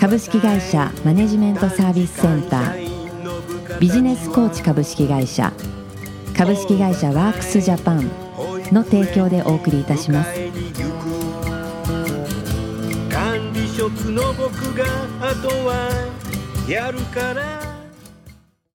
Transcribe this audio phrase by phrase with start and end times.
[0.00, 3.78] 株式会社マネジメントサービスセンター。
[3.78, 5.52] ビジネスコーチ株式会社。
[6.34, 8.10] 株式会社ワークスジャパン
[8.72, 10.32] の提供でお送りいたします。
[13.10, 14.86] 管理職の僕が
[15.20, 15.90] あとは
[16.66, 17.60] やるから。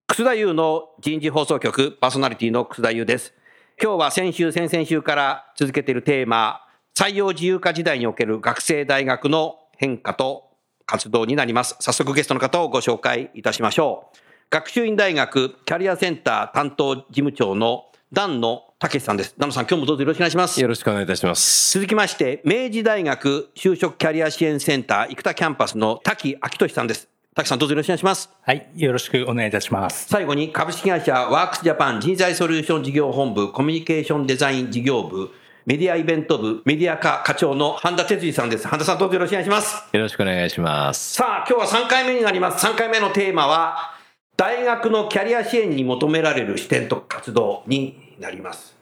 [0.08, 3.34] 楠田優の人事放送局パーソナリティの楠田優です。
[3.82, 6.60] 今日は先週先々週から続けているテーマ
[6.94, 10.52] 採用自由化時代における学生大学の変化と
[10.85, 11.76] 活動になります。
[11.79, 14.17] 早速ゲストの方をご紹介いたしましょう。
[14.49, 19.34] 学習院大学キャリアセンター担当事務長の段野武さんです。
[19.37, 20.61] 段野さん今日もどうぞよろしくお願いします。
[20.61, 21.73] よろしくお願いいたします。
[21.73, 27.07] 続きまして明治大学就職キャリア支援センター生田キャンパスの滝明俊さんです。
[27.35, 28.29] 滝さんどうぞよろしくお願いします。
[28.43, 30.07] はい、よろしくお願いいたします。
[30.07, 35.31] 最後に株式会社ワークスジャパン人材ソリューション事業本部コミュニケーションデザイン事業部
[35.66, 38.68] メディアイベント部メディア課課長の半田哲司さんです。
[38.68, 39.84] 半田さんどうぞよろしくお願いします。
[39.94, 41.14] よろしくお願いします。
[41.14, 42.66] さあ今日は3回目になります。
[42.66, 43.94] 3回目のテーマは
[44.36, 48.76] 大学のキャリア支援に求められる視点と活動になります。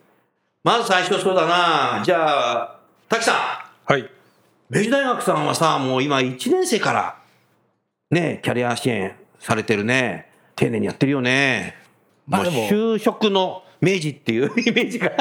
[0.63, 2.03] まず最初そうだな。
[2.03, 3.35] じゃあ滝さん。
[3.91, 4.09] はい。
[4.71, 7.17] 明治大学さんはさもう今1年生から
[8.09, 10.31] ねキャリア支援されてるね。
[10.55, 11.75] 丁寧にやってるよね。
[12.25, 15.11] もうまあでも就職の明治っていう イメージが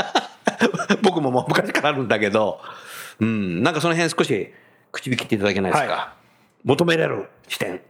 [1.02, 2.60] 僕ももう昔からあるんだけど
[3.20, 3.62] うん。
[3.62, 4.50] なんかその辺少し
[4.92, 6.14] 口引きっていただけないですか、は
[6.64, 7.80] 求められる視点。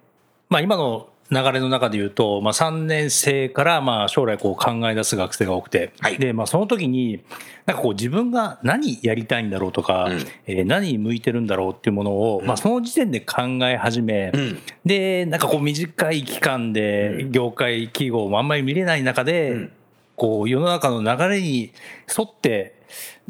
[0.48, 6.18] まあ今の流れの中で言うと、まあ3年生からまあ将来こう考え出す学生が多くて、はい。
[6.18, 7.22] で、まあその時に、
[7.66, 10.18] なんかこう自分が何やりたいんだろうとか、うん。
[10.46, 14.58] えー何に向いてるんだろうっていうものを、まあその時点で考え始め、うん。
[14.84, 19.72] で、なんかこう短い期間で業界企業もあんまり見れない中で、うん
[20.20, 21.72] こう世の中の流れに
[22.06, 22.74] 沿って、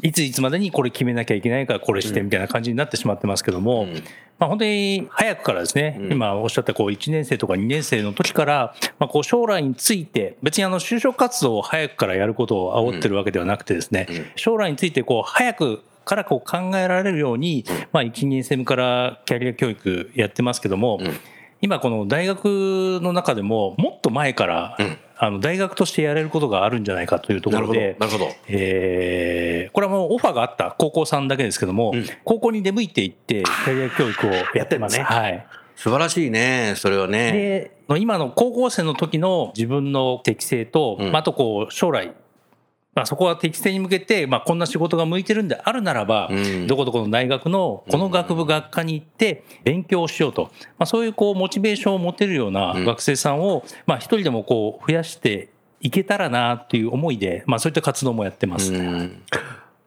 [0.01, 3.93] いついつまでにこれ決めなきゃいけないからこれしてみたいな感じになってしまってますけども、うん。
[4.37, 6.11] まあ、本当に早くからですね、うん。
[6.11, 14.25] 今おっしゃったこう1年生とか2年生の時から、まあ、こう将来について、別にあの就職活動を早くからやることを煽ってるわけではなくてですね、うん。
[14.35, 17.63] 将来についてこう早くからこう考えられるように、
[17.93, 21.13] まあ、1、2年生からキャリア教育やってますけども、うん。
[21.61, 32.05] 今この大学の中でももっと前から、うんあの大学としてやれることがあるんじゃないかというところで、なるほどえーこれはもうオファーがあった高校さんだけですけども、うん。
[32.23, 34.97] 高校に出向いていって、キャリア教育をやってます。
[34.97, 35.03] ね。
[35.03, 35.45] はい。
[35.75, 37.71] 素晴らしいねそれはね。
[37.87, 41.11] で、今の高校生の時の自分の適性と、うん。
[41.11, 42.13] まああとこう、将来、
[42.93, 55.49] まあ、そこは適性に向けて、まあ、こんな仕事が向いてるんであるならば、うんどこどこの大学のこの学部学科に行って勉強しようと、まあ、そういうこうモチベーションを持てるようなうん学生さんを、まあ、一人でもこう増やして
[55.79, 58.73] いけたらなっていう思いで、まあ、そういった活動もやってます。
[58.73, 59.21] うん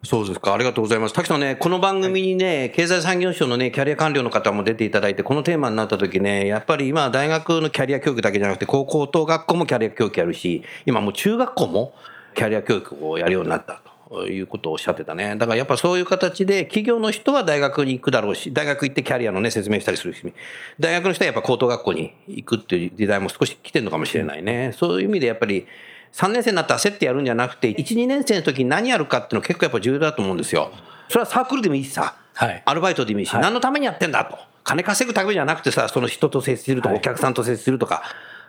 [0.04, 0.52] そうですか。
[0.52, 1.14] ありがとうございます。
[1.14, 11.94] 滝さんね、この番組にね、経済産業省のね、キャリア官僚の方も出ていただいて、このテーマになった時ね、やっぱり今、大学のキャリア教育だけじゃなくて、高校と学校もキャリア教育やるし、今もう中学校も
[12.34, 13.80] キャリア教育をやるようになった
[14.10, 15.36] ということをおっしゃってたね。
[15.36, 20.32] だからやっぱそういう形で、企業の人は大学に行くだろうし、大学行ってキャリアのね、説明したりするし、
[20.78, 24.72] 大学の人はやっぱ高等学校に行くっていう時代も少し来てるのかもしれないね。
[24.76, 25.66] そういう意味でやっぱり、
[26.12, 30.70] 3年生になったら焦ってやるんじゃなくて、1、2年生の時に何やるかっていうの結構やっぱ重要だと思うんですよ。
[31.08, 34.38] それはサークルでもいいしさ、はいアルバイトでもいいし、はい何のためにやってんだと。
[34.62, 38.02] 金稼ぐためじゃなくてさ、その人と接するとか、はいお客さんと接するとか、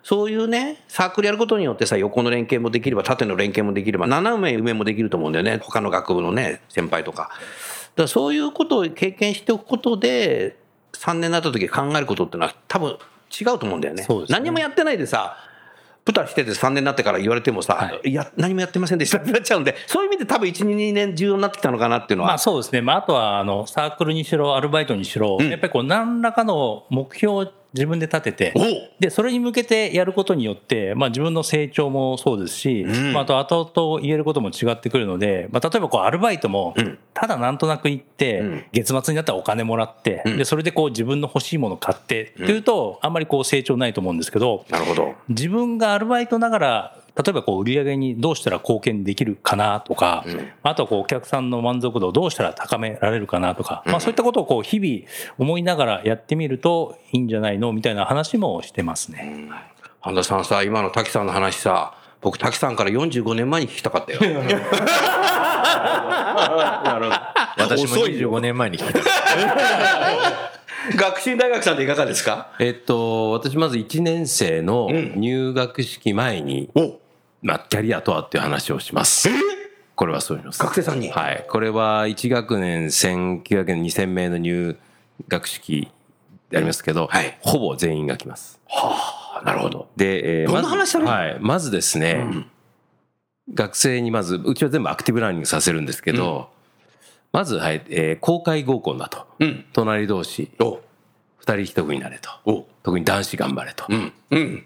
[0.05, 5.57] そういうね、サークルやることによってさ、横の連携もできれば、縦の連携もできれば、斜め上もできると思うんだよね。
[5.63, 7.23] 他の学部のね、先輩とか。
[7.23, 7.33] だか
[8.03, 10.57] らそういうことを経験しておくことで、
[10.93, 12.99] 3年になった時考えることってのは多分
[13.31, 14.05] 違うと思うんだよね。
[14.07, 15.37] ね何もやってないでさ、
[16.05, 22.29] プタしてて3年になってから言われてもさ、、はいや、何もやってませんでしたってなっちゃうんで、そういう意味で多分1、2年重要になってきたのかなっていうのは。
[22.29, 22.81] まあそうですね。
[22.81, 28.53] まああとは、あの、サークルにしろ、アルバイトにしろ、うんやっぱりこう、何らかの目標を自分で立てて
[28.99, 33.13] で、それに向けてやることによって、まあ自分の成長もそうですし、うん。
[33.13, 38.65] まああと後々言えることも違ってくるので、まあ例えばこう、アルバイトもうん、ただなんとなく行って、うん。
[38.71, 40.37] 月末になったらお金もらって、うん。
[40.37, 45.13] で、それでこう自分の欲しいものを買って、っていうと、あんまりこう成長ないと思うんですけど、なるほど。
[45.29, 50.49] 自分がアルバイトながら、例えばこう売り上げにどうしたら貢献できるかなとか、うん。
[50.63, 59.49] あとはこうお客さんの満足度をどうしたら高められるかなとか、まあそういったことをこう日々思いながらやってみるといいんじゃないのみたいな話もしてますね。
[60.01, 64.19] 半田さんさ、今の滝さんの話さ、僕滝さんから45年前に聞きたかったよ。
[67.57, 68.99] 私も25年前に聞いた。
[70.97, 72.51] 学習大学さんでいかがですか？
[72.59, 76.99] えっと、私まず1年生の入学式前に、お
[77.45, 79.29] まあ、キャリアとはっていう話をします。
[79.95, 80.59] これはそうします。
[80.59, 81.11] 学生さんに？
[81.11, 81.45] はい。
[81.47, 84.75] これは1学年1900年2000名の入
[85.27, 85.91] 学式
[86.49, 88.59] でありますけど、はいほぼ全員が来ます。
[88.67, 89.87] あなるほど。
[89.95, 91.09] で、えーどんな話だろう？
[91.09, 91.37] はい。
[91.39, 92.47] まずですね、
[93.53, 96.49] 学生にまず、うちは全部アクティブラーニングさせるんですけど、
[97.31, 99.27] まず、はい、えー公開合コンだと。
[99.37, 99.65] うん。
[99.71, 100.81] 隣同士、お
[101.37, 102.31] 二人一組になれと。
[102.45, 103.85] お特に男子頑張れと。
[103.87, 104.65] うん。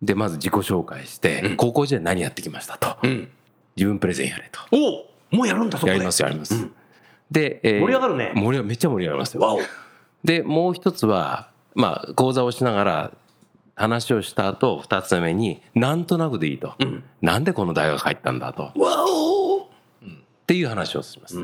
[0.00, 0.06] うん。
[0.06, 2.96] で、まず自己紹介して、高校時代何やってきましたと。
[3.02, 3.28] うん。
[3.76, 4.60] 自分プレゼンやれと。
[4.72, 5.92] おもうやるんだ、そこで。
[5.92, 6.68] やります、やります。
[7.30, 9.40] で、えー盛り上がるね盛り上がめっちゃ盛り上がりますよ。
[9.42, 9.60] わお。
[10.24, 13.12] で、もう一つは、まあ、講座をしながら、
[13.76, 16.74] 話をした後、二つ目に、なんとなくでいいと。
[17.22, 18.72] なんでこの大学入ったんだと。
[18.74, 19.66] わおっ
[20.48, 21.36] ていう話をします。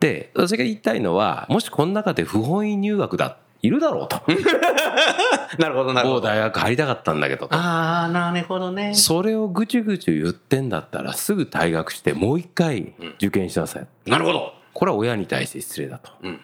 [0.00, 4.20] で、私が言いたいのは、もしこの中で不本意入学だ、いるだろうと。
[5.58, 6.20] なるほど、なるほど。
[6.20, 7.54] 某大学入りたかったんだけどと。
[7.54, 8.94] ああ、なるほどね。
[8.94, 13.86] それをぐちゅぐちゅ言ってんだったら、すぐ退学して、もう一回受験しなさい。
[14.10, 14.54] なるほど。
[14.72, 16.12] これは親に対して失礼だと。
[16.22, 16.40] うん。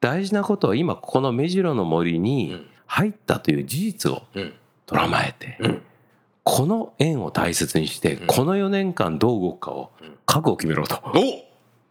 [0.00, 4.54] 大事なことは今この目白の森に入ったという事実をうん。
[4.86, 5.82] とらまえて、うん
[6.50, 9.90] この縁を大切にして、この4年間どう動くかを
[10.24, 10.98] 覚悟を決めろと。
[11.04, 11.44] お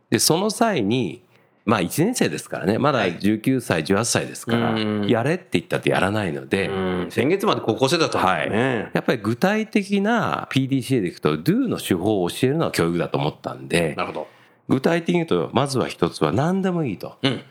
[0.09, 1.21] で、その際に、
[1.67, 7.07] まあ1年生ですからね、まだ19歳、18歳ですから、うんやれって言ったってやらないので、うん。
[7.11, 8.49] 先月まで高校生だったもんはい。
[8.49, 8.89] ね。
[8.93, 14.27] やっぱり具体的な PDCA でいくと、Do の手法を教えるのは教育だと思ったんでな、るほど。
[14.69, 17.17] 具体的に言うと、まずは一つは何でもいいと。
[17.21, 17.41] うん。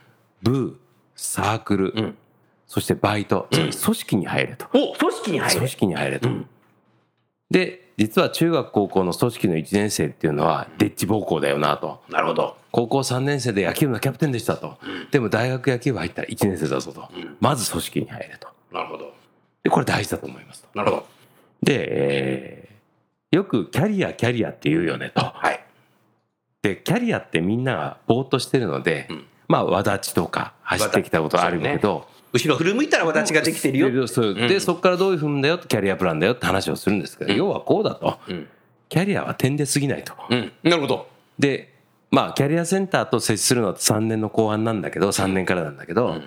[0.42, 0.80] 部、
[1.14, 2.16] サークル、ん
[2.66, 4.66] そしてバイト、つまり組織に入れと。
[4.72, 5.68] お組織に入組る。
[5.68, 6.28] 織に入れと。
[7.50, 12.02] で、実は中学高校の組織の1年生っていうのは、デッチ暴行だよなと。
[12.10, 12.56] なるほど。
[12.70, 14.76] 高校3年生で野球部のキャプテンでしたと。
[15.10, 17.08] でも大学野球部入ったら1年生だぞと。
[17.40, 18.48] まず組織に入れと。
[18.70, 19.14] なるほど。
[19.62, 20.68] で、これ大事だと思いますと。
[20.74, 21.06] なるほど。
[21.62, 22.66] で、えー
[23.32, 25.20] よくキャリア、キャリアって言うよねと。
[25.20, 25.62] はい。
[26.62, 33.90] で、キャリアってみんながぼーっとしてるので、んまあ、わだちとか走ってきたことあるけど、後ろ振り向いたら私ができてるよ。
[33.90, 38.48] でそうで、そこからどういうふうんだよキャリアプランだよって話をするんですけど、要はこうだと、ん
[38.88, 40.14] キャリアは点で過ぎないと。
[40.30, 40.52] うん。
[40.62, 41.08] なるほど。
[41.38, 41.74] で、
[42.10, 46.20] まあ、キャリアセンターと接するのは3年の後半なんだけど、3年からなんだけど、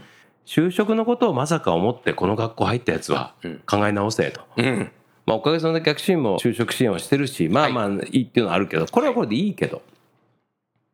[0.46, 3.34] 就職のことをまさか思ってこの学校入ったやつは
[3.66, 4.42] 考え直せと。
[4.58, 4.92] うん。
[5.26, 9.82] まあ、おかげさまで逆進も就職支援をしてるし、まあまあいいっていうのはあるけど、これはこれでいいけど。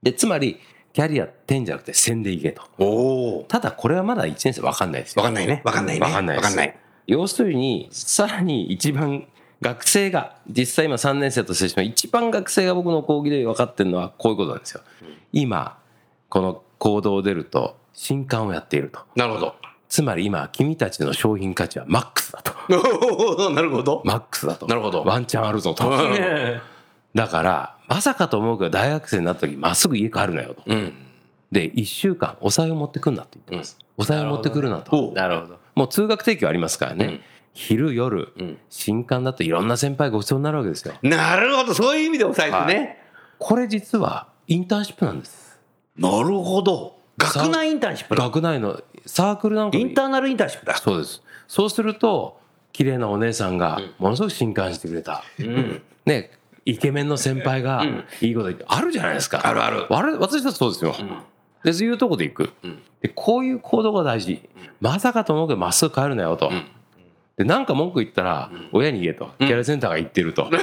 [0.04, 0.60] で、つまり、
[0.96, 3.46] キャリア点じゃなくて線でいけと。
[3.50, 5.24] ただこれはまだ1年生わかんないですよ。
[5.24, 5.62] わかんないね。
[5.66, 6.06] わかんないね。
[6.06, 6.80] わかんないんない。
[7.06, 9.28] 要するに、さらに一番
[9.62, 14.82] 学生が、実際今3年生と接しても一番学生が僕の講義で分かってるのはこういうことなんですよ。
[15.34, 15.78] 今、
[16.30, 19.02] この行動を出ると、新刊をやっていると。
[19.18, 19.56] なるほど。
[19.90, 22.54] つまり今、君たちの商品価値はマックスだと。
[23.52, 24.02] なるほど。
[24.06, 24.66] マックスだと。
[24.66, 25.84] なるほどワンチャンあるぞと。
[27.15, 30.63] だから、まさかと思うけど大学生になった時、まっすぐ家帰るなよと。
[30.67, 30.93] うん。
[31.51, 33.77] で、1週間、お酒を持ってくんなって言ってます。
[33.98, 35.13] お酒を持ってくるなと。
[35.15, 35.60] なるほど。
[35.75, 37.05] もう通学提供ありますからね。
[37.05, 37.22] うん
[37.55, 40.93] 昼、夜、ん新刊だといろんな先輩ごちそうになるわけですよ。
[41.01, 41.74] なるほど。
[41.74, 43.01] そういう意味で抑えてね。
[43.39, 45.57] これ実はインターンシップなんです。
[45.98, 46.98] なるほど。
[47.17, 48.24] 学内インターンシップだ。
[48.25, 50.75] 学内のサークルなんかインターナルインターンシップだ。
[50.75, 51.24] そうです。
[51.48, 52.41] そうすると、
[52.74, 55.24] 綺麗なお姉さんがものすごく新刊してくれた。
[55.39, 55.81] うん。
[56.05, 56.31] ね、
[56.65, 57.84] イケメンの先輩が
[58.22, 59.41] いいこと言って、あるじゃないですか。
[59.48, 59.86] あるある
[60.19, 60.95] 私たちそうですよ。
[61.63, 62.53] で、そういうとこで行く。
[63.01, 64.41] で、こういう行動が大事。
[64.81, 66.51] まさかと思うけど、まっすぐ帰るなよと。
[67.38, 69.31] で、なんか文句言ったら、親に言えと。
[69.39, 70.50] キャリアセンターが言ってると。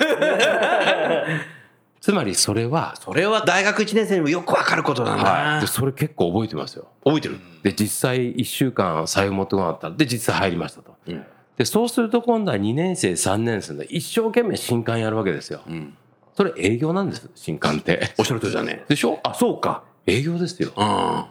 [2.01, 5.61] つまりそれは、それは大学1年生にもよくわかることだな。
[5.61, 6.89] で、それ結構覚えてますよ。
[7.05, 7.39] 覚えてる。
[7.63, 10.97] で、実際1週間財布持ってこなかったらで、実際入りましたと。
[11.13, 11.25] ん
[11.57, 15.61] で、そうすると今度は2年生、3年生で一生懸命新刊やるわけですよ。
[15.69, 15.95] ん
[16.35, 18.15] それ営業なんです、新刊って。
[18.19, 18.85] おっしゃるとりだね。
[18.89, 19.21] でしょ？
[19.23, 19.83] あ、そうか。
[20.07, 20.71] 営業ですよ。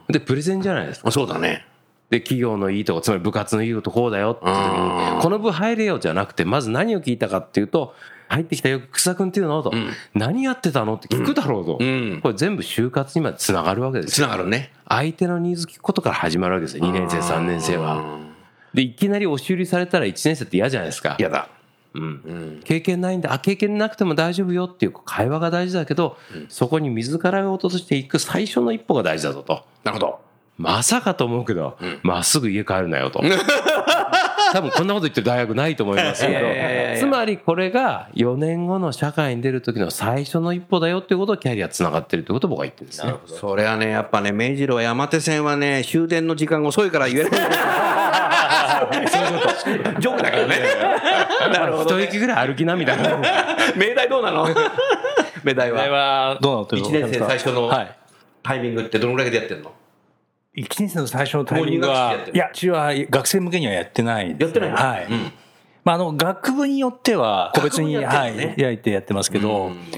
[0.10, 1.10] うで、プレゼンじゃないですか。
[1.10, 1.12] ん。
[1.12, 1.66] そうだね。
[2.12, 7.96] で、企業のいいとこ、つまり部活のいいとここうだよって時うんに、この部入れよじゃなくて、まず何を聞いたかっていうと、
[8.28, 9.74] 入ってきたよ、草くんっていうのと、
[10.14, 11.78] 何やってたのって聞くだろうと。
[11.80, 12.20] うん。
[12.22, 14.28] これ全部就活にまでつながるわけですよ。
[14.28, 14.72] つながるね。
[14.88, 16.86] 相手のニーズ聞くことから始まるわけですよ。
[16.86, 18.31] 2年生、3年生は。
[18.74, 21.16] で、いきなり押し売りされたら1年生って嫌じゃないですか。
[21.20, 21.50] 嫌だ。
[21.94, 29.66] うん経験ないんだ、あ、経験なくても大丈夫よっていう会話が大事だけど、そこに自らが落としていく最初の一歩が大事だぞと。
[29.84, 30.20] なるほど。
[30.58, 33.22] まさかと思うけど、まっすぐ家帰るなよと。
[34.54, 47.32] 多分こんなこと言ってる大学ないと思いますけどつまりこれが4年後の社会に出る時の最初の一歩だよっていうことをキャリアつながってるってことを僕は言ってるんですねそれはね、やっぱね、明治路は山手線はね、終電の時間が遅いから言えない。
[50.00, 50.60] ジョークだけどね。
[51.52, 53.18] なるほど、一息ぐらい歩きなみたいな。
[53.76, 54.48] 明大どうなの？
[55.44, 56.30] 明大これは。
[56.30, 56.66] はどうなの？
[56.66, 57.96] という1年生最初のはい。
[58.44, 59.72] タイミングってどのぐらいでやってんの
[60.58, 64.38] ？1年生の最初のタイミングはいやうちは学生向けにはやってないね。
[64.40, 64.76] やってないの？
[64.76, 65.08] はい、
[65.84, 69.74] まあ、あの学部によっては個別に、学部にやはいってるのね焼いてやってますけど、うん。
[69.74, 69.98] まあ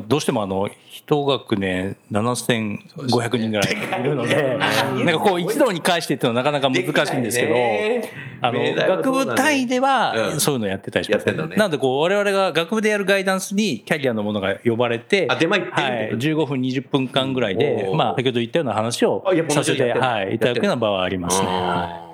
[0.00, 10.40] どうしてもあの一学年7500人ぐらいいるので、なんかこう一堂に返してっていうのはなかなか難しいんですけど、あの学部単位ではうん。
[10.40, 22.13] そういうのやってたりします、んなのでこう我々が学部でやるガイダンスにキャリアのものが呼ばれて、あ出前はい、ってこと？15分20分間ぐらいでまあ先ほど言ったような話をさせて、はい、いただくような場はありますね。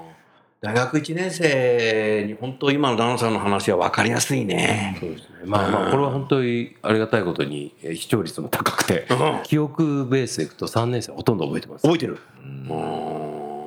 [0.61, 4.99] 大学1年生に本当今の旦那さんの話は分かりやすいね。
[5.47, 9.07] まあまあこれは本当にありがたいことにえー視聴率も高くて
[9.45, 11.83] 記憶ベースでいくと3年生ほとんど覚えてます。
[11.83, 12.19] 覚えてる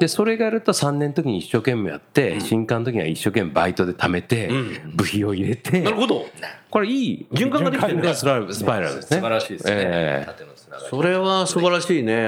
[0.03, 4.49] でそれがやると3年の時に一生懸命やって新刊の時には一生懸命バイトで貯めて
[4.93, 6.25] 部費を入れてなるほど。
[6.69, 8.13] これいい循環ができてるね。
[8.13, 9.17] スパイラルスパイラルですね。
[9.17, 10.25] 素晴らしいですね、ええ。
[10.25, 12.27] 縦のつながりそれは素晴らしいね。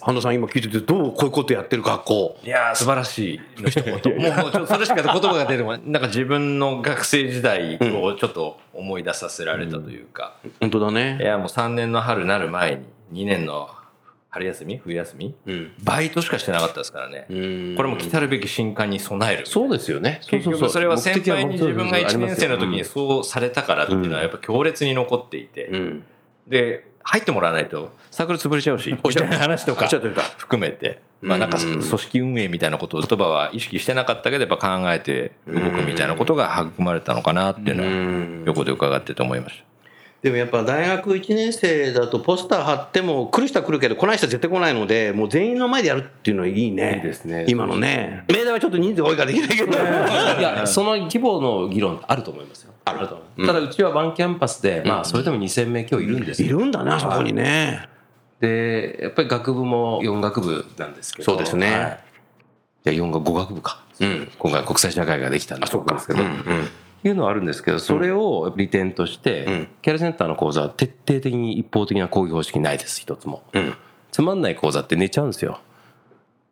[0.00, 2.38] 半田さん今聞いててどうこういうことやってる学校。
[2.42, 11.18] いやー素晴らしいの一言もうもうちょっとそれしか言葉が出てこなんか自分の学生時代をちょっと思い出させられたというか、本当だいね。
[11.20, 13.68] やもう3年の春なる前に2年の
[14.30, 14.78] 春休み？
[14.78, 15.34] 冬休み？
[15.46, 15.72] うん。
[15.82, 17.74] バイトしかしてなかったですからね、うん。
[17.76, 19.46] これも来たるべき新刊に備える。
[19.46, 20.20] そうですよね。
[20.28, 26.04] 結局それは先輩に自分が1年生の時ににそうされたからっていうのはやっぱ強烈に残っていて、うん。
[26.46, 29.24] で入ってもらわないとサークル潰れちゃうし みた。
[29.24, 29.88] いな話とか。
[30.38, 39.62] 含めて、まあなんか組織運営みたいなことを言葉は意識してなかったけど、やっぱ考えて動くみたいなことが育まれたのかなっていうのは、横で伺ってて思いまし
[40.22, 46.96] でもやっぱ大学1年生だとポスター貼っても来る人は来るけど来ない人は絶対来ないのでもう全員の前でやるっていうのはいいね。
[46.96, 47.46] いいですね。
[47.48, 48.24] 今のね。
[48.28, 49.72] 明大はちょっと人数が多いからできないけど。
[49.72, 52.72] いやその規模の議論あると思いますよ。
[52.84, 53.46] あると思う。
[53.46, 57.88] ただうちはワンキャンパスでまあそれでも2000名今日いるんですいよるんだねあそこにね。
[58.40, 61.32] でやっぱり学部も4学部なんですけど。
[61.32, 61.72] そうですね。
[61.72, 62.00] はい。
[62.84, 64.30] じゃあ4学5学部か、うん。
[64.38, 65.94] 今回国際社会ができたんであそうか。
[65.94, 66.68] ですけど、うんうん
[67.02, 69.68] いうのはあるんですけどそれを利点として、うん。
[69.82, 73.74] キャリアセンターの講座は徹底的に一方的な講義方式ないです一つも、うん。
[74.10, 75.60] つまんない講座って寝ちゃうんですよ。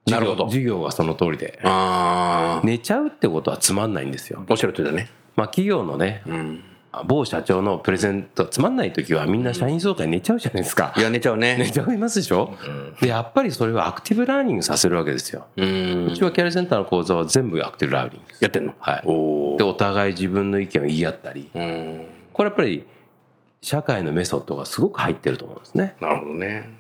[0.06, 0.46] なるほど。
[0.46, 1.60] 授業はその通りで。
[1.64, 4.44] ああ寝ちゃうってことはつまんないんですよ。
[4.48, 5.10] おっしゃるとりだね。
[5.36, 6.64] まあ企業のねうん。
[7.04, 10.94] 某社長のプレゼントつまんない時はみんな社員総会寝ちゃうじゃないですか。
[10.96, 12.54] いや寝ちゃう寝ねちゃいますでしょ、
[13.02, 18.72] でやっぱりそれはアクティブラーニングさせるわけですよ、ううんちはキャリアセンターの講座は全部アクティブラーニングやってんの？
[18.78, 19.02] はい。
[19.04, 19.12] お
[19.58, 22.06] でお互い自分の意見を言い合ったりうん。
[22.32, 22.86] これやっぱり
[23.60, 25.96] 社会のメソッドがすごく入ってると思うんですね。
[26.00, 26.70] なるほどね。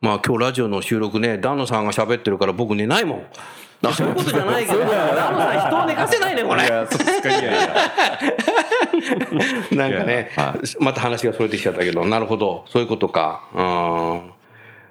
[0.00, 3.26] まあ今日ラジオの収録ね檀野さんが喋ってるから僕寝ないもん。
[3.92, 4.78] そういうことじゃないけど。
[4.78, 4.94] 檀野
[5.40, 6.62] さん人を寝かせないねこれ。
[9.76, 9.88] な。
[9.92, 12.64] んかねいやはまた話がそれてきちゃったけどなるほど。
[12.68, 13.42] そういうことか。
[13.52, 14.32] うん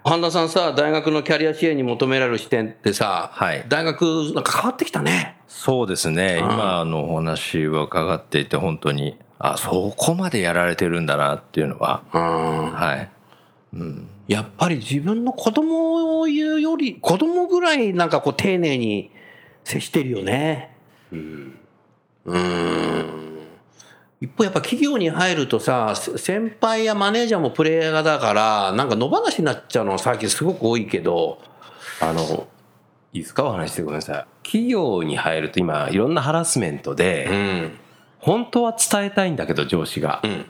[0.08, 3.66] 半田さんさ大学のキャリア支援に求められる視点ってさ、はい。
[3.68, 5.38] 大学なんか変わってきたね。
[5.50, 12.72] そうですね、今のお話は伺っていて、本当に、あ、そこまでやられてるんだなっていうのは、うん。
[12.72, 13.10] はい。
[14.30, 19.12] やっぱり自分の子供を言うより子供ぐらいなんかこう丁寧に
[19.66, 20.74] 接してるよね。
[21.12, 21.60] うん。
[24.20, 31.40] 一方やっぱ企業に入るとさせ先輩やマネージャーもプレイヤーだからなんか野放しになっちゃうのは最近すごく多いけど。
[32.00, 32.48] あの
[33.14, 33.46] いいですか？
[33.46, 34.26] お話してください。
[34.44, 37.72] 企業に入ると今いろんなハラスメントで、ん。
[38.20, 40.46] 本当は伝えたいんだけど上司が、ん。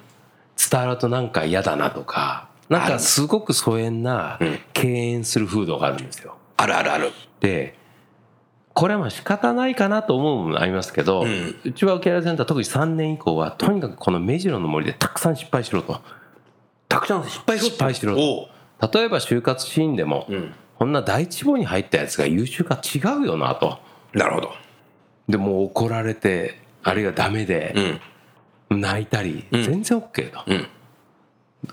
[0.70, 4.40] 伝わるとなんか嫌だなとかなんかすごく疎遠な
[4.74, 6.36] 敬遠する風土があるんですよ。
[6.58, 7.12] あるあるある。
[7.40, 7.76] で
[8.78, 11.26] これはまあ仕方ないかなと思うものありますけど、
[11.64, 16.00] うちはキャリアセンター特に3年以降はとにかくこの目白の森でたくさん失敗しろと。
[16.88, 18.88] たくさん失敗しろ失敗しろおう。
[18.88, 20.28] と例えば就活シーンでも、
[20.78, 23.80] こんな第一志望に入ったやつが優秀か違うよなと。
[24.14, 24.52] なるほど。
[25.28, 28.00] でもう怒られてあるいはダメで
[28.70, 30.68] 泣いたり、全然 OK と、ん。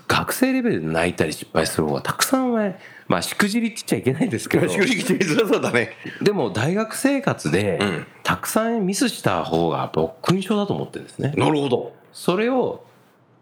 [0.07, 2.73] 学生レベルで泣いたり失敗する方がたくさんは
[3.07, 5.91] まあしくじりって言っちゃいけないですけどしくじりきづらそうだね。
[6.21, 11.93] でも大学生活でんたくさんミスした方が僕勲章だと思ってるんですねなるほど。
[12.11, 12.83] それを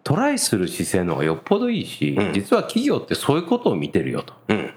[0.04, 4.74] トライする姿勢の方がよっぽどいいし、ん実は企業ってそういうことを見てるよとうん。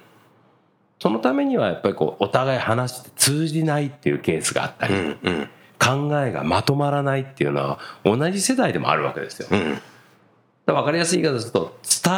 [1.01, 9.49] そのためにはやっぱりこうお互い話して通じないっていうケースがあったり、うんうん考えがまとまらないっていうのは同じ世代でもあるわけですよ。
[9.51, 9.79] だかうん
[10.67, 12.15] ら分かりやすい言い方すると伝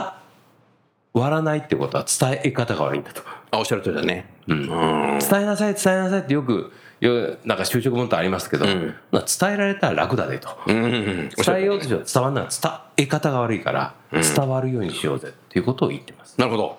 [1.15, 3.23] わらないってことは伝え方が悪いんだと。
[3.51, 4.27] あおっしゃる通りだね。
[4.47, 4.67] うん。
[4.67, 8.95] 伝えなさい伝えなさいってよくよなんか就職文とありますけど、ん。
[9.11, 10.49] まあ伝えられたら楽だねと。
[10.67, 10.77] うん。
[10.77, 12.49] うんうん伝えようとしても伝わらない。
[12.51, 16.39] 伝え方が悪いから伝わるようにしようぜっていうことを言ってます。
[16.39, 16.79] なるほど。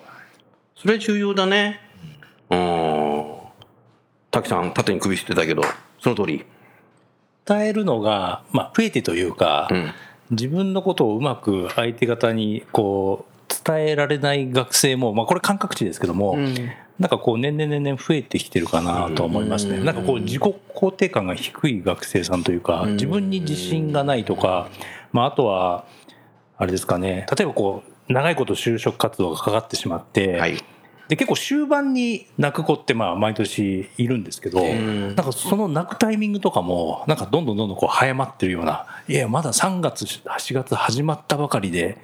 [0.76, 1.80] それ重要だね。
[2.50, 3.36] うん。
[4.30, 5.62] 滝さん縦に首振ってたけど
[5.98, 6.44] その通り。
[7.46, 9.92] 伝えるのが、まあ、増えてというか、ん。
[10.30, 13.29] 自分のことをうまく相手方にこう
[13.64, 16.36] 伝えられない学生も、まあ、これ感覚値ですけども、
[16.98, 19.82] なんかこう年々年々増えてきてるかなとは思いますね。
[19.82, 24.68] なんかこう自己肯定感が低い学生さんというか、自分に自信がないとか、
[25.12, 25.86] まあ、あとは
[26.58, 27.26] あれですかね。
[27.36, 30.62] 例えばこう長いこと就職活動がかかってしまって、はい。
[31.08, 41.98] で結構終盤に泣く子ってまあ毎年いるんですけど、なんかその泣くタイミングとかもなんかどんどんどんどんこう早まってるようないやまだ3月4月始まったばかりで、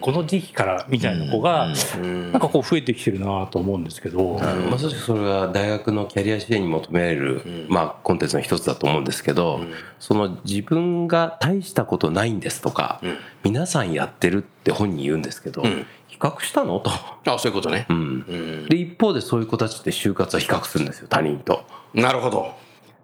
[0.00, 4.38] この時期からみたいな子がなんかこう増えてきてるなと思うんですけど、
[4.70, 9.60] まさしくそれが大学のキャリア支援に求められる、まあ、コンテンツの一つだと思うんですけど、
[9.98, 13.00] その自分が大したことないんですとか、
[13.42, 15.62] 皆さんやってるって本人言うんですけど、
[16.08, 16.80] 比較したの？
[16.80, 17.86] と、あそういうことね。
[17.90, 18.66] うん。
[18.68, 21.64] で一方でそういう子たちって就活は比較するんですよ他人と。
[21.92, 22.54] なるほど。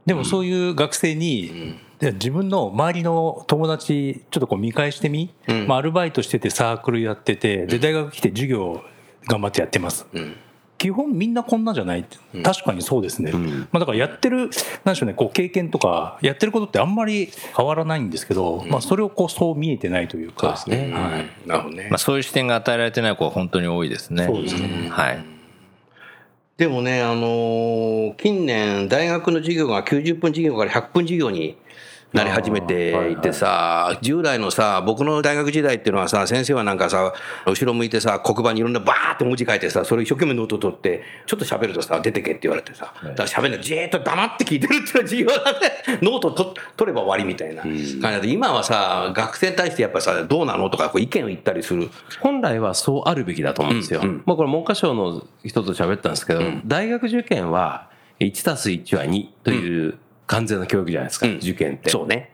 [0.06, 5.32] でもそういう学生に、で自分の周りの友達ちょっとこう見返してみ、
[5.68, 8.82] まあ、アルバイトしててサークルやっててで大学来て授業
[9.28, 10.04] 頑張ってやってます、
[10.78, 12.04] 基本みんなこんなじゃない。
[12.42, 14.50] 確かにそうですね、まあ、だからやってるなんで
[14.96, 20.56] しょうねこう経験とかやってることってあんまり変わらないんですけど、まあ、それをこうそう見えてないというか。
[20.56, 20.92] そうですね。
[20.92, 21.86] はい、なるほどね。
[21.88, 24.26] まあ、そういう視点が与えられてない子は本当に多いですね。
[24.26, 24.88] そうですね。
[24.90, 25.24] はい。
[26.56, 31.56] でもね、あのー近年、大学の授業が90分授業から100分授業に
[32.12, 37.14] なり始めていてさ、従来のさ、僕の大学時代っていうのはさ、先生はなんかさ、
[37.46, 45.98] 後ろ向いてさ、黒板にいろんなバーって文字書いてさ、それ一生懸命ノート取って、ちょっと喋るとさ、出てけって言われてさ、だから喋るのじーっと黙って聞いてるっていうのが授業だね。
[46.02, 51.88] ノートと取れば終わりみたいな感じで、今はさ、学生に対してやっぱさ、どうなのとかこう意見を言ったりする。
[52.20, 54.02] 本来はそうあるべきだと思うんですよ。
[54.26, 57.88] まあこれ文科省の人と喋ったんですけど、大学受験は
[58.20, 59.98] 1たす1は2という
[60.32, 61.90] 完全な教育じゃないですか、うん受験って。
[61.90, 62.30] そうね。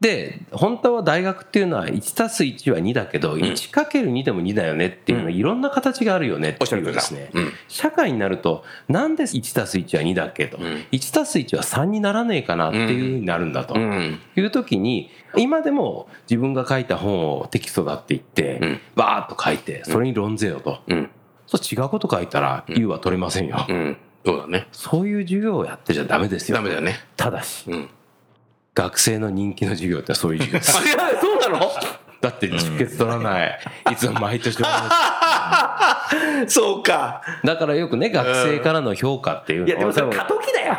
[0.00, 7.30] で、本当は大学っていうのは1たす1は2だけど、1×2 でも2だよねっていうのはいろんな形があるよねっていうですね。
[7.32, 13.74] うん社会になると、なんで1たす1は2だっけと、1たす1は3にならねえかなっていうふうになるんだと。
[13.74, 14.20] うん。
[14.36, 21.10] いう時に今でも自分が書いた本をテキストだって言って、んバーッと書いてそれに論ぜよと、うん。
[21.46, 23.96] そう違うこと書いたら U は取れませんよ、うん。
[24.24, 24.66] そうだね。
[24.72, 26.98] そういう授業をやってちゃダメですよダメだよね。
[27.16, 27.90] ただし、うん。
[28.74, 31.70] 学生の人気の授業ってそういう授業ですあ、いや、そうなの？
[32.20, 33.60] だって出血取らない、
[33.92, 34.70] いつも毎年同じ
[36.48, 37.20] そうか。
[37.44, 40.74] だからよくね学生からの評価っていうのいや、でもそれ過渡期だよ。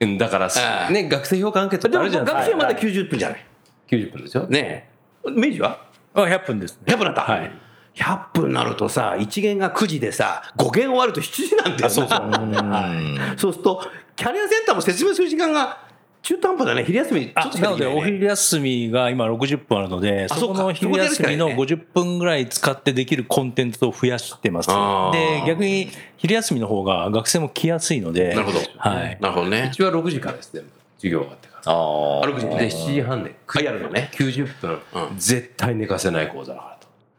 [0.00, 0.48] うんだから
[0.90, 3.44] ね学生評価アンケートあるじゃないですか学生まだ90分じゃない。
[3.90, 4.88] 90分ですよね
[5.26, 5.30] え。
[5.30, 5.78] 明治は？
[6.14, 7.22] あ100分ですね ?100 分だった。
[7.22, 7.50] はい。
[7.94, 11.90] 100分になるとさ、1限が9時でさ、5限終わると7時なんだよな。
[11.90, 12.18] そうそう。
[13.36, 13.82] そうすると、
[14.16, 15.78] キャリアセンターも説明する時間が
[16.22, 16.84] 中途半端だね。
[16.84, 28.58] 昼休みちょあっとしかなので、お昼休みが今60分あるので、あそこの昼休みのそこでや50分ぐらい使ってできるコンテンツを増やしてますで、逆に昼休みの方が学生も来やすいので、なるほど。
[28.78, 29.18] はい。
[29.20, 29.74] なるほどねう。
[29.74, 32.24] ちは6時からです全部授業終わってからああ。
[32.24, 32.66] あ6時でね。
[32.66, 34.10] 7時半であやるのね。
[34.14, 34.74] 90分、う
[35.14, 36.71] ん絶対寝かせない講座だからと。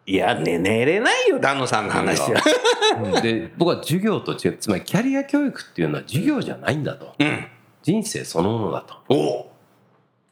[0.06, 2.42] いや、ね、寝れないよ、旦那さんの話は。
[3.22, 7.48] で僕は授業と違うつまりキャリア教育っていうのは授業じゃないんだと、うん。
[7.82, 9.46] 人生そのものだとおう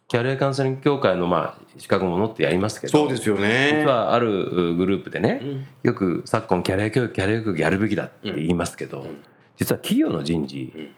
[0.07, 3.79] キャリアカウンセリング協会のまあ資格も持ってやりますけどそうですよね。
[3.81, 5.41] 実はあるグループでね、
[5.83, 9.07] よく昨今キャリア教育キャリア教育やるべきだって言いますけど、
[9.55, 10.91] 実は企業の人事、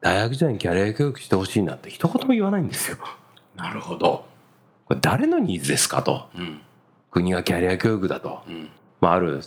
[0.00, 2.98] 大学時代にキャリア教育してほしいなんて一言も言わないんですよ
[3.54, 4.26] なるほど。
[4.84, 6.60] これ誰のニーズですかとうん。
[7.16, 8.68] 国がキャリア教育だと、ん。
[9.00, 9.40] まあ、ある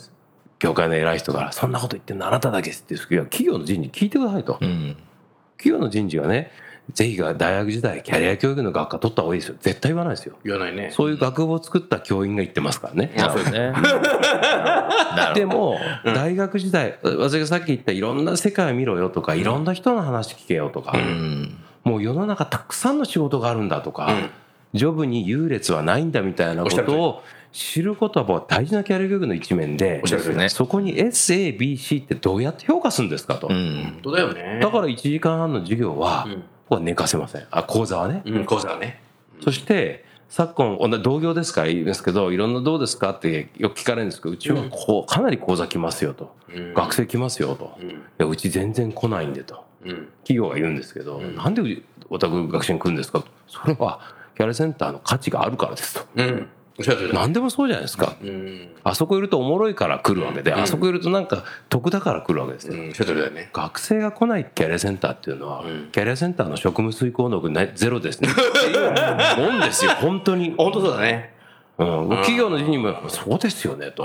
[0.58, 4.96] 業界の偉い人から「そんなこと言ってんのあなただけです」って企業の人事聞いてくださいと、うん。
[5.56, 6.50] 企業の人事がね
[6.92, 9.56] ぜひが大学時代キャリア教育の学科取った方がいいですよ。
[9.60, 10.34] 絶対言わないですよ。
[10.44, 10.90] 言わないね。
[10.90, 13.72] そういう学部を作った教員が言ってますからね、うですね。
[15.36, 21.58] でも、大学時代私がさっき言ったいろんな世界を見ろよとかいろんな人の話聞けよとか、うん。
[21.84, 24.10] もう世の中たくさんの仕事があるんだとか、
[24.74, 30.48] ジョブに優劣はないんだみたいなことを知ることは大事なキャリア教育の一面でね。
[30.48, 33.82] そこに SABC ってどうやって評価するんですかと、うん。
[33.84, 34.60] 本当だよね。
[34.62, 36.34] だから1時間半の授業は、うん。
[36.34, 37.46] ここは寝かせません。
[37.50, 39.02] あ講座はね、うん、講座はね。
[39.42, 41.62] そして昨今同じ同業ですか？
[41.62, 43.10] ら言いますけどいろんなどうですか？
[43.10, 46.74] ってよく聞かれるんですけどうちはこうかなり講座来ますよと、うん。
[46.74, 47.88] 学生来ますよと、うん。
[47.90, 49.64] いやうち全然来ないんでと。
[49.84, 50.08] うん。
[50.22, 53.18] 企業が言うんですけど、なんでお宅学習に来るんですか？
[53.18, 53.98] とそれは
[54.36, 56.06] キャリアセンターの価値があるからですと。
[56.14, 56.48] うん。
[57.12, 58.68] 何でもそうじゃないですか、うん。
[58.84, 63.50] あそこいるとおもろいから来るわけで、あそこいるとなんか得だから来るわけですよ、うん、ね。
[63.52, 65.88] 学生が来ないキャリアセンターっていうのは、ん。
[65.92, 68.28] キャリアセンターの職務遂行能力ゼロですね。
[69.36, 71.34] もんですよ本当に、本当そうだね。
[71.78, 74.04] うん、企業の人にもそうですよねと、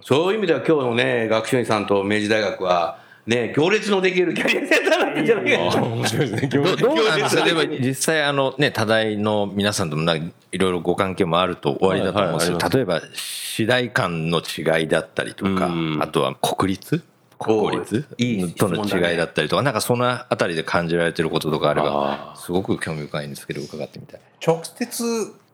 [0.00, 5.82] そういう意味では今日のね、学習院さんと明治大学は、ね、行列のできるキャリアセンターになんじゃないかな。
[5.86, 6.48] 面白いですね。
[6.50, 7.44] どどうなんですか？
[7.44, 17.02] でも実際あのね、多大の皆さんともいろいろご関係もあると終わりだと思うんですけど、はいはい例えば、次第間の違いだったりとかうん、あとは国立？
[17.38, 18.06] 公立？
[18.18, 24.20] いい質との違いだったりとか、なんかそのあたりで感じられてることとかあればあ、すごく興味深いんですけど、伺ってみたい。
[24.44, 25.04] 直接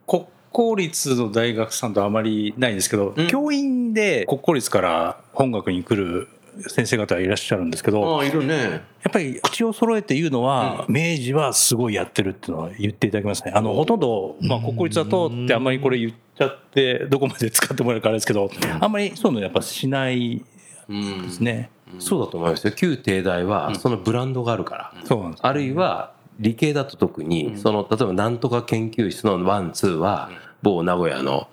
[0.07, 3.27] 国公立の大学さんとあまりないんですけど、うん。
[3.27, 6.27] 教員で国公立から本学に来る
[6.67, 8.55] 先生方いらっしゃるんですけど、ああ、いるね。
[8.63, 8.77] や
[9.09, 13.51] っぱり口を揃えて言うのは、明治はすごいやってるっていうのは言っていただきますね。
[13.55, 20.43] あの、ほとんど、まあ、国公立だとってあんまりこれ言っちゃって、どこまで使ってもらえるかあれですけど、あんまりそういうのやっぱしない
[20.89, 21.21] うん。
[21.23, 21.69] ですね。
[21.97, 22.73] そうだと思いますよ。
[22.73, 25.39] 旧帝大はそのブランドがあるから、そうなんです。
[25.45, 30.29] あるいは理系だと特にその例えばなんとか研究室のワンツーは
[30.61, 31.47] 某名古屋の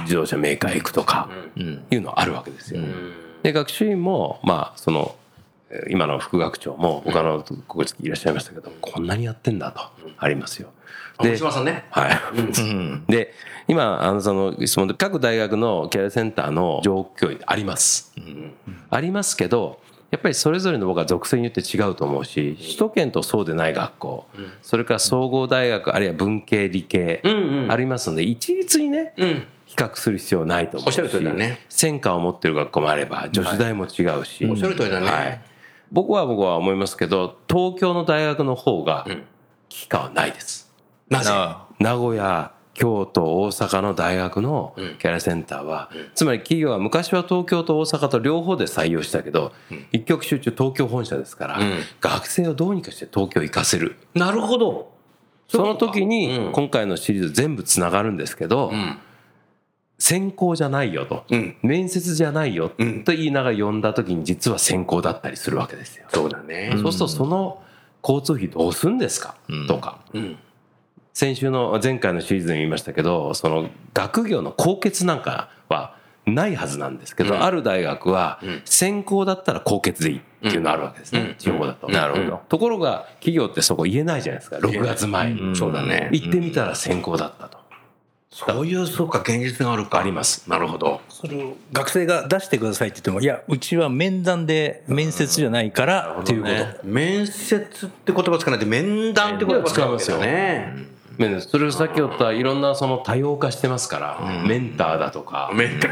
[0.00, 1.84] 自動車メーカー行くとかうん。
[1.90, 2.82] いうのあるわけですよ。
[3.42, 5.16] で学習院もまあその
[5.70, 9.80] えー今の副学長も他の国立いらっしゃいましたけどこんなにやってんだと
[10.18, 10.68] ありますよ。
[11.18, 11.84] 大島さんね。
[11.90, 12.20] はい。
[12.36, 13.04] うん。
[13.08, 13.32] で
[13.68, 18.12] 今あのその質問で各大学のキャリアセンターの状況あります、
[18.90, 19.78] ありますけど
[20.10, 24.26] やっぱりそれぞれの僕は属性によって違うと思うし首都圏とそうでない学校、
[24.62, 29.46] それから総合大学あるいは文系理系うんうんありますので一律にねうん。
[29.72, 31.64] 比較する必要ないと思うしおっしゃる通りだね。
[31.70, 35.06] 専科を持ってる学校もあれば女子大も違うし、おっしゃる通りだね。
[35.10, 35.40] はい、
[35.90, 39.22] 僕は僕は思いますけど東京の大学の方がん。
[39.70, 40.70] 危機感はないです。
[41.08, 41.30] なぜ？
[41.32, 41.66] あ。
[41.78, 49.52] 名古屋京都大阪の大学のキャリアセンターは、つまり企業は昔は東京と大阪と両方で採用したけど、
[49.92, 51.80] 一極集中東京本社ですから、うん。
[52.00, 53.96] 学生をどうにかして東京行かせる。
[54.14, 54.92] なるほど。
[55.48, 56.52] その時にうん。
[56.52, 58.98] 今回のシリーズ全部つながるんですけど、うん。
[60.02, 61.56] 選考じゃないよと、うん。
[61.62, 63.04] 面接じゃないようん。
[63.04, 66.06] と言いながら呼んだ時に実は選考だったりするわけですよ。
[66.08, 66.72] そうだね。
[66.82, 67.62] そうするとその
[68.02, 69.66] 交通費どうすんですか、うん。
[69.68, 70.00] とか。
[70.12, 70.36] うん。
[71.12, 75.94] 先週の前回のシリーズでも言いましたけどその学業の高欠なんかは
[76.26, 77.42] ないはずなんですけど、うん。
[77.44, 78.62] ある大学はうん。
[78.64, 81.34] 専攻だったら高欠でいいっていうのあるわけですね、うん。
[81.36, 82.24] 地方だと、なるほど。
[82.24, 82.38] うん。
[82.48, 84.56] ところが企業ってそこ言えないじゃないですか。
[84.56, 85.36] 6月前。
[85.54, 86.08] そうだね。
[86.10, 87.61] 行ってみたら専攻だったと、
[88.34, 89.98] そういう、そうか、現実があるか。
[89.98, 90.48] あります。
[90.48, 91.02] なるほど。
[91.10, 96.86] それを学生が出してくださいって言っても、いや、うちは面談で面接じゃないからっていうこと。
[96.86, 100.72] 面接って言葉使わないで面談って言葉使うんですよね。
[101.18, 105.90] ねそれをさっき言ったいろんなその多様化してますから、メンターだとか、面談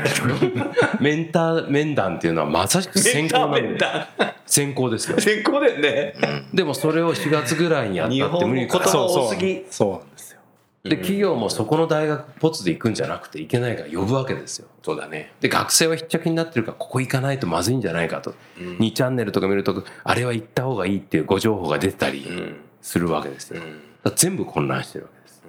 [0.98, 3.78] メンター面談っていうのはまさしく専攻なんで。
[4.46, 5.20] 専攻ですよ。
[5.20, 6.14] 先行だよね。
[6.52, 9.64] でもそれを4月ぐらいにやった日って無理から多すぎ。
[9.70, 10.00] そうなん
[10.82, 14.68] で企業もそこの大学ポツで行くんじゃなくて行けないから呼ぶわけですよ。
[14.82, 15.32] そうだね。
[15.40, 22.56] で学生は必着になってるからここ行かないとまずいんじゃないかと、2チャンネルとか見るとあれは行った方がいいっていうご情報が出てたりん。
[22.82, 23.60] するわけですよ、
[24.16, 25.42] 全部混乱してるわけです。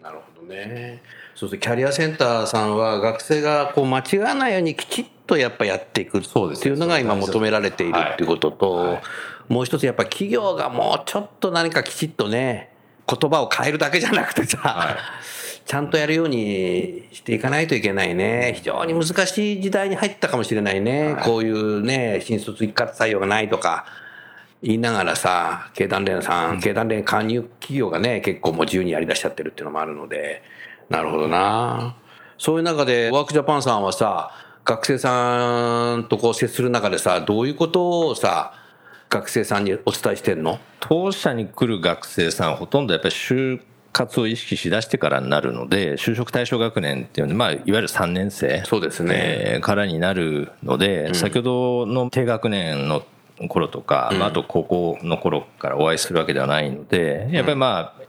[0.00, 1.02] なるほどね。
[1.34, 8.98] そうするとキャリアセンターさんは学生がこう間違わないようにきちっとやっぱやっていくってそうですいうのが今求められているっていうことと、
[9.48, 12.71] もう一つやっぱ企業がもうちょっと何かきちっとね、
[13.08, 14.96] 言葉を変えるだけじゃなくてさ、
[15.64, 18.54] ちゃんとやるようにしていかないといけないね。
[18.56, 21.16] 非常に難しい時代に入ったかもしれないね。
[21.24, 23.84] こういうね、新卒一括採用がないとか。
[24.62, 30.42] 言いながらさ、経団連さん、経団連加入企業がね、結構もう自由にやり出しちゃってるっていうのもあるので、
[30.88, 31.96] なるほどな。
[32.38, 34.30] そういう中で、ワークジャパンさんはさ、
[34.64, 38.54] 学生さんとこう接する中でさ、どういうことをさ、
[39.12, 40.58] 学生さんにお伝えしてんの？
[40.80, 43.60] 当社に来る学生さんほとんどやっぱり就
[43.92, 49.12] 活を意識しだしてからになるので就職対象学年っていうので、まあ、いわゆる3年生そうですね。
[49.14, 53.04] えーからになるので、先ほどの低学年の
[53.48, 58.02] 頃とか、まあ、あと高校の頃からお会いするわけではないのでやっぱりまあ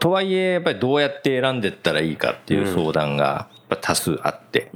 [0.00, 3.48] とはいえやっぱりどうやって選んでったらいいかっていう相談が
[3.80, 4.72] 多数あって、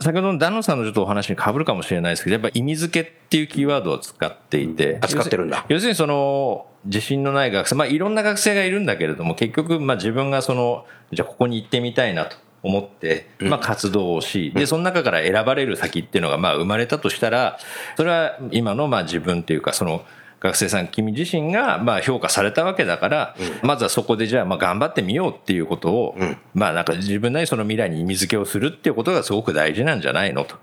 [0.00, 5.66] 先ほどのダノンさんのちょっとお話に被るかもしれないですけどやっぱ意味付けっていうキーワードを使っていて、扱ってるんだ。
[5.68, 17.58] 要するにその自信のない学生まあいろんな学生がいるんだけれども結局まあ自分がそのじゃあここに行ってみたいなと思って、まあ、活動をし、でその中から選ばれる先っていうのがまあ生まれたとしたら
[17.96, 20.04] それは今のまあ自分っていうかその
[20.40, 26.16] 学生さん君自身がまあ評価されたわけだから、まずはそこでじゃあまあ頑張ってみようっていうことを、
[26.54, 30.56] まあなんか自分なりにその未来に意味付けをするっていうことがすごく大事なんじゃないのと。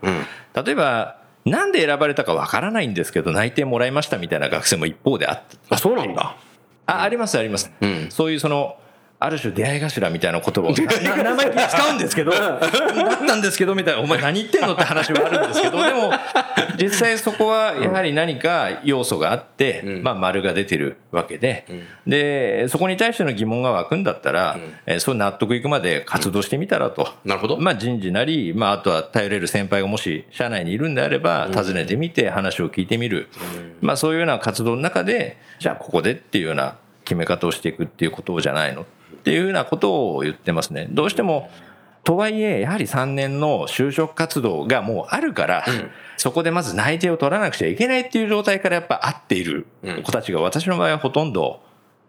[0.64, 6.36] 例えばなんで選ばれたかわからないんですけど内定もらいましたみたいな学生も一方であってあそうなんだ。
[6.88, 7.72] あありますあります、
[8.10, 8.78] そういうその
[9.26, 12.60] ある種出会い頭みたいな言葉を生意気に使うんですけどだっ
[13.28, 16.12] たんですけどみたいなお前何言ってんのって話はあるんですけどでも
[16.82, 21.66] 実際そこはやはり何か要素があって、まあ丸が出てるわけで、
[22.06, 27.58] でそこに対しての疑問が湧くんだったら、えーそう納得いくまで活動してみたらと、なるほど。
[27.58, 33.30] まあ、人事なり、まあ、あとは頼れる先輩がもし社内にいるんであれば訪ねてみて話を聞いてみる、
[33.82, 38.86] まあ、そういうような活動の中でじゃあここでっていうような決め方をしていくっていうことじゃないの？
[39.26, 40.88] っていうようなことを言ってますね。
[40.92, 41.50] どうしても
[42.04, 45.66] とはいえやはり3年の就職活動がもうあるから、
[46.18, 49.66] そこでまず内定を取らなくちゃいけないっていう状態からやっぱ合っている
[50.04, 51.62] 子たちが私の場合はほとんど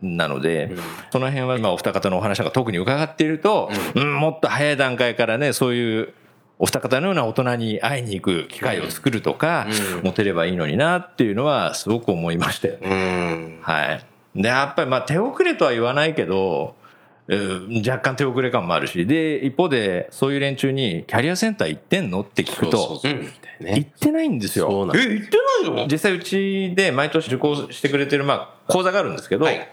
[0.02, 0.76] なので、
[1.10, 6.12] その辺はまあお二方のお話が特に伺っていると、うんもっと早い段階からねそういう
[6.58, 9.66] お二方のような大人に会いに行く機会を作るとか、
[10.02, 12.80] 持てればいいのになっていうのはすごく思いましたよね。
[12.82, 14.04] うんはい。
[14.34, 16.85] で、やっぱりまあ手遅れとは言わないけど、うん
[17.28, 24.70] 若干手遅れ感もあるし、で、一方でそういう連中にキャリアセンター行ってんのって聞くと、行ってないんですよ。
[24.70, 25.88] そうなんえ言ってないの？
[25.90, 28.34] 実際うちで毎年受講してくれてるま
[28.66, 29.68] あ講座があるんですけど、はい。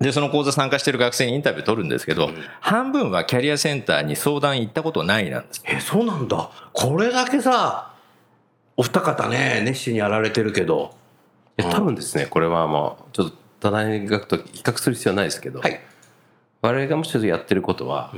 [0.00, 2.28] でその講座参加してる学生にインタビュー取るんですけど、
[2.60, 5.62] 半分はキャリアセンターに相談行ったことないなんです。
[5.64, 6.50] えそうなんだ。
[6.72, 7.94] これだけさ
[8.76, 10.94] お二方ね熱心にやられてるけど。
[11.56, 15.80] いや多分ですねこれはまあちょっと他大学と比較する必要はないですけど、はい
[16.64, 18.14] 我々がもしやってることは、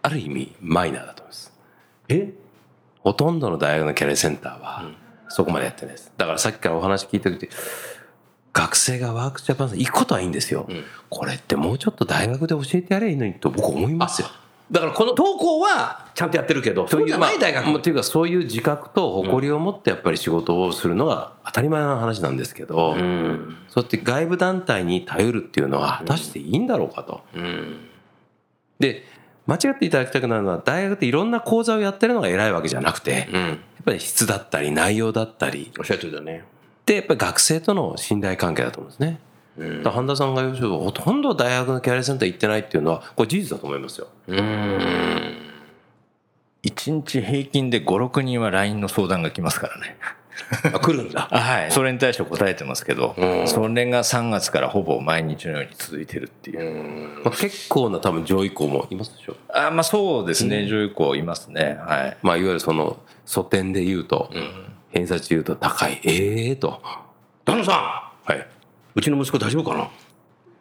[0.00, 1.52] ある意味マイナーだと思います。
[2.08, 2.32] え？
[3.00, 4.90] ほとんどの大学のキャリアセンターは
[5.28, 6.10] そこまでやってないです。
[6.16, 7.50] だからさっきからお話聞いてて
[8.54, 10.66] 学生がワークジャパンさん行くことはいいんですよ、
[11.10, 14.28] これってもうちょっと大学で教えてやればいいのにと僕思いますよ。
[14.70, 17.66] だからこの投稿はちゃんとやってるけどそうじゃない大学。
[17.66, 23.04] まあというかそういう自覚と誇りを持ってやっぱり仕事をするのが当たり前の話なんですけど、そう
[23.76, 27.22] やって外部団体に頼るっていうのは果たしていいんだろうかと。
[28.80, 29.04] で
[29.46, 36.44] 間違っていただきたくなるのは大学っていろんな講座をやってるのが偉いわけじゃなくて、やっぱり質だったり内容だったりおっしゃる通りだね
[36.86, 39.20] でやっぱり学生との信頼関係だと思うんですね。
[39.58, 44.06] だから半田さんが言うようにほとんど大学のキャリアセンター行ってないっていうのはこれ事実だと思いますよ。
[46.62, 49.96] 1日平均で5、6人は LINE の相談が来ますからね。
[50.74, 51.28] あ来るんだ。
[51.30, 51.70] はい。
[51.72, 53.14] それに対して答えてますけど、
[53.46, 57.20] それが3月からほぼ毎日のように続いてるっていう。
[57.24, 59.36] まあ、結構な多分上位校もいますでしょ？
[59.54, 61.78] あまあそうですね、10校いますね。
[61.80, 62.16] はい。
[62.22, 64.30] まあ、いわゆるその素点で言うと、
[64.90, 66.00] 偏差値で言うと高い。
[66.04, 66.80] ええと。
[67.44, 67.72] 旦那さ
[68.26, 68.30] ん！
[68.32, 68.46] はい。
[68.94, 69.88] うちの息子大丈夫かな？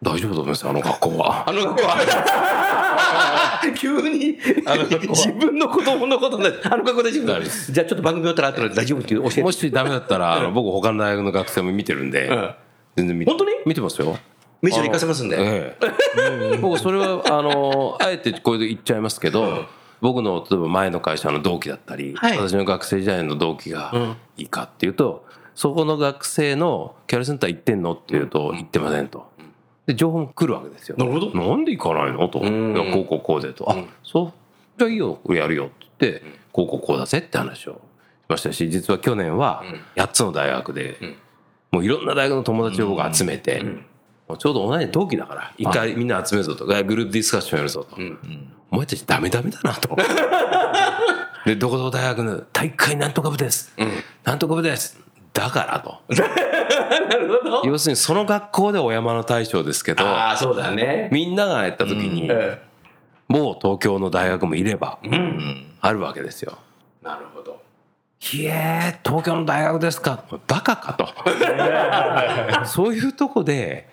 [0.01, 1.49] 大丈夫だと思いますよあの学校は。
[1.49, 3.61] あの学校は。
[3.75, 4.37] 急に。
[5.09, 7.27] 自分の子供のことであの学校大丈夫。
[7.27, 9.43] だじゃあちょっと番組終わったら後で大丈夫っていう教えて。
[9.43, 12.55] もしダメだったらあの僕他の大学の学生も見てるんで、ん。
[12.95, 13.51] 全然見て本当に？
[13.65, 14.17] 見てますよ。
[14.61, 15.37] メジャー行かせますんで。
[15.37, 15.77] え
[16.53, 16.57] え。
[16.61, 19.65] 僕それはあのあえてこれで言っちゃいますけど、
[20.01, 22.37] 僕の例えば前の会社の同期だったり、はい。
[22.37, 29.28] 私の学生時代の同期がいいかっていうと、そこの学生のキャリアセンター行ってんのっていうと、行ってませんと。
[29.89, 30.95] で情報も来るわけですよ。
[30.99, 32.41] なるほどなんで行かないのと。
[32.41, 33.67] んいやこうこうこうでと。
[33.71, 34.33] あ、そう。
[34.77, 37.77] じゃあいいよ、やるよって言って、こうこうこうだぜって話をし
[38.27, 39.63] ましたし、実は去年は
[39.95, 40.99] 8つの大学で、
[41.71, 43.65] もういろんな大学の友達を僕集めて、
[44.37, 47.97] ちょうど同じ同期だから、一回みんな集めるぞと、グループディスカッションやるぞと。
[48.69, 49.97] お前たちダメダメだなと。
[51.47, 53.75] で、どこどこ大学の大会なんとか部です。
[54.23, 54.99] なんとか部です。
[55.33, 55.97] だからと。
[57.65, 61.09] 要するにその学校でお山の大将ですけど、ああそうだね。
[61.11, 62.27] みんながやった時に、
[63.27, 64.99] もう東京の大学もいれば、
[65.81, 66.57] あるわけですよ。
[67.01, 67.61] なるほど。
[68.19, 70.23] ひえー、東京の大学ですか？
[70.47, 71.07] バカかと。
[72.67, 73.87] そういうとこで、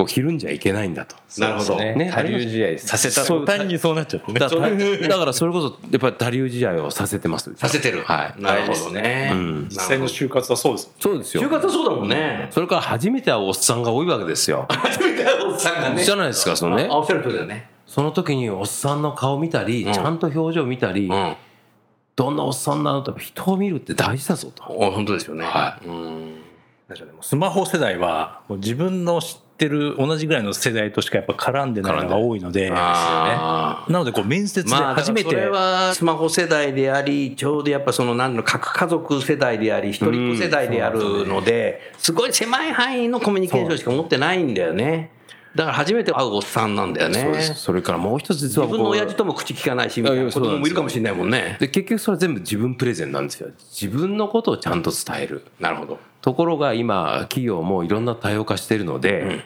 [0.00, 1.16] こうひるんじゃいけないんだと。
[1.38, 1.76] なるほど。
[1.76, 7.54] ね他流試合させた途端にそうなっちゃってねだからだからそれこそやっぱり他流試合をさせてます。
[7.56, 8.02] させてる。
[8.02, 8.42] はい。
[8.42, 9.32] なるほどね。
[9.32, 11.42] ん実際の就活はそうですそうですよ。
[11.42, 12.48] 就活はそうだもんね。
[12.50, 14.66] それから初めて会うおっさんが多いわけですよ。
[14.70, 16.02] 初めて会うおっさんがね。
[16.02, 16.96] じゃないですか、そのねあ、。
[16.96, 17.68] おっしゃる通りだね。
[17.86, 21.36] その時におっさんの顔見たり、んちゃんと表情見たり、うん。
[22.16, 24.64] どんなおっさんなのと人を見るって大事だぞと。
[24.68, 25.44] お本当ですよね。
[25.44, 26.50] はいうん。
[27.20, 32.70] スマホ世代はもう自分の知ってる同じぐらいの世代としかやっぱ絡んでないのが多いので。
[32.72, 45.10] あなのでこう面接でまあ、初めて、それはスマホ世代であり、ちょうどやっぱその何の核家族世代であり、一人っ子世代であるので、すごい狭い範囲のコミュニケーションしか持ってないんだよね。
[45.54, 47.54] だから初めて会うおっさんなんだよそうですね。
[47.56, 51.56] それからもう一つ実は自分の親父とも口聞かないし、みたいな子供もいるかもしれないもんね。
[51.58, 55.98] で結局それ全部自分プレゼンなんですよ自分のことをちゃんと伝えるなるほど。
[56.20, 59.44] ところが今企業もいろんな多様化してるので、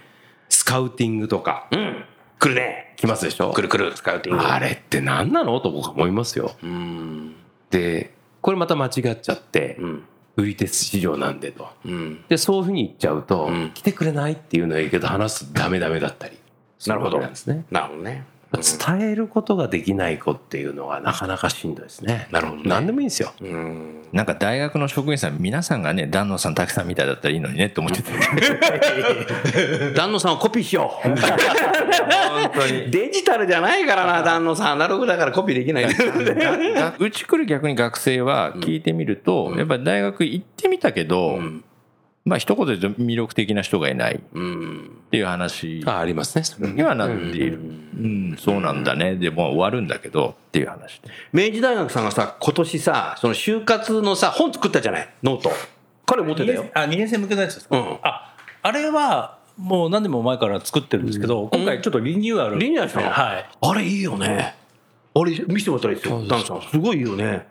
[0.49, 2.05] スカウティングとかうん。
[2.39, 2.95] 来るね。
[2.97, 3.53] 来ますでしょ？
[3.53, 4.45] 来る来る、スカウティング。
[4.45, 5.59] あれって何なの？
[5.61, 7.35] と僕は思いますようん。
[7.71, 8.13] で
[8.43, 10.03] これまた間違っちゃって、うん。
[10.37, 12.25] 売り手市場なんでとうん。
[12.29, 16.37] でそういうふうに言っちゃうと、ん来てくれないっていうのはいいけど話すとダメダメだったり
[16.87, 18.25] なるほどそういうわけなんですねなるほどね。
[18.57, 24.07] 伝えることができない子っていうのはなかなかしんどいですねなるほどね何でもいいんですようん。
[24.13, 28.13] なんか大学の職員さん皆さんがね檀野さん滝さんみたいだったらいいのにねって思っちゃって
[29.95, 31.09] 旦那さんをコピーしよう。
[31.09, 31.17] 本
[32.53, 32.91] 当に。
[32.91, 34.73] デジタルじゃないからな、旦那さん。
[34.73, 35.85] アナログだからコピーできない。
[35.85, 41.41] がうち来る逆に学生は聞いてみると、やっぱり大学行ってみたけど、
[42.25, 44.91] まあ一言で言うと魅力的な人がいないっうん。
[45.11, 47.59] ていう話あありますねそれにはなっている。
[47.59, 49.17] うん、そうなんだね。
[49.17, 51.11] でもう終わるんだけどっていう話で。
[51.33, 55.09] 明治大学さんがさ、今年さ、その就活のさ、本作ったじゃない？
[55.23, 55.51] ノート。
[56.07, 56.65] 彼持ってたよ。
[56.75, 63.11] あ2年生向けのやつですか、うんああれはもう何年も前から作ってるんですけど、今回ちょっとリニューアルリニューアルしたの？
[63.11, 64.55] はいあれいいよね。
[65.15, 66.19] あれ見せてもらったらいいですよ。
[66.27, 66.63] 旦那さん。
[66.63, 67.47] すごいいいよね。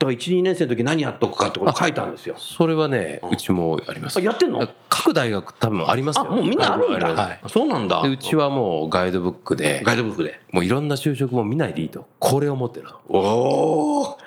[0.00, 2.36] だから1、2年生の時何やっとくかってこと書いたんですよ。
[2.38, 4.18] それはねうちもあります。
[4.18, 4.68] あやってんの？
[4.88, 6.26] 各大学多分ありますよ。
[6.30, 7.08] あ、もうみんなあるんだ。
[7.14, 7.40] はい。
[7.48, 8.02] そうなんだ。
[8.02, 10.40] でうちはもうガイドブックでガイドブックで。
[10.52, 12.06] もういろんな就職も見ないでいいと。
[12.20, 14.18] これを持ってるとおお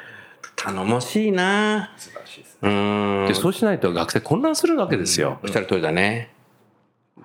[0.57, 1.93] 頼もしいな。
[1.95, 3.27] 素晴らしいですうーん。
[3.29, 5.39] でそうしないと学生混乱するわけですよ。
[5.41, 6.34] おっしゃる通りだね。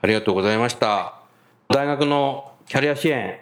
[0.00, 1.14] ありがとうございました。
[1.68, 3.40] 大学のキャリア支援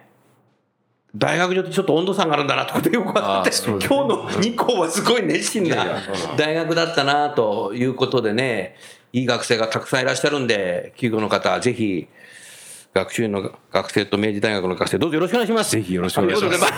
[1.16, 6.02] 大学上ってちょっと温度差があるんだなってことがよく分かって、今日の日光はすごい熱心な
[6.36, 8.74] 大学だったなということでね、
[9.12, 12.08] いい学生がたくさんいらっしゃるんで、企業の方、ぜひ、
[12.92, 15.70] 学習院の学生と明治大学の学生、どうぞよろしくお願いします。
[15.72, 16.72] ぜひよろしくお願いします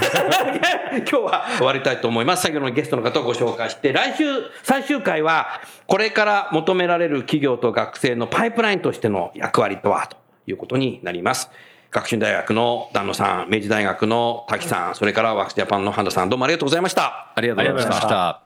[0.96, 2.42] 今日は終わりたいと思います。
[2.42, 4.24] 先ほどのゲストの方をご紹介して、来週、
[4.62, 11.50] 最終回は、これから求められる企業と学生のパイプラインとしての役割とは、ということになります。
[11.96, 17.32] 学習院大学の旦野さん、明治大学の滝さん、それからワークスジャパンの半田さん、どうもありがとうございました。
[17.34, 18.45] ありがとうございましたた。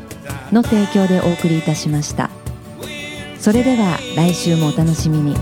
[0.51, 2.29] の提供でお送りいたしました。
[3.39, 5.35] それでは来週もお楽しみに。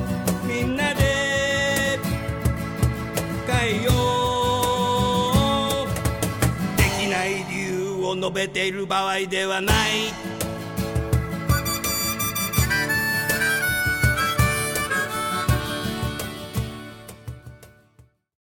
[0.47, 1.99] みんなで
[3.47, 3.91] 変えよ
[5.85, 5.87] う。
[6.77, 10.13] できない理由を述べている場合ではない。